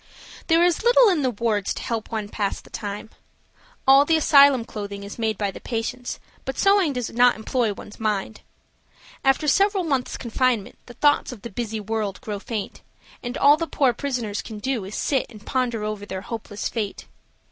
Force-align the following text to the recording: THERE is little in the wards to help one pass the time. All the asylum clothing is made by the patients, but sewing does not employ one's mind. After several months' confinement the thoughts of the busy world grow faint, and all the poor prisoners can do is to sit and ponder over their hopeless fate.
THERE 0.47 0.63
is 0.63 0.83
little 0.83 1.09
in 1.09 1.21
the 1.21 1.29
wards 1.29 1.75
to 1.75 1.83
help 1.83 2.09
one 2.11 2.27
pass 2.27 2.59
the 2.59 2.71
time. 2.71 3.11
All 3.87 4.03
the 4.03 4.17
asylum 4.17 4.65
clothing 4.65 5.03
is 5.03 5.19
made 5.19 5.37
by 5.37 5.51
the 5.51 5.61
patients, 5.61 6.19
but 6.43 6.57
sewing 6.57 6.91
does 6.93 7.11
not 7.11 7.35
employ 7.35 7.71
one's 7.71 7.99
mind. 7.99 8.41
After 9.23 9.47
several 9.47 9.83
months' 9.83 10.17
confinement 10.17 10.79
the 10.87 10.95
thoughts 10.95 11.31
of 11.31 11.43
the 11.43 11.51
busy 11.51 11.79
world 11.79 12.19
grow 12.21 12.39
faint, 12.39 12.81
and 13.21 13.37
all 13.37 13.57
the 13.57 13.67
poor 13.67 13.93
prisoners 13.93 14.41
can 14.41 14.57
do 14.57 14.85
is 14.85 14.95
to 14.95 14.99
sit 15.01 15.27
and 15.29 15.45
ponder 15.45 15.83
over 15.83 16.03
their 16.07 16.21
hopeless 16.21 16.67
fate. 16.67 17.05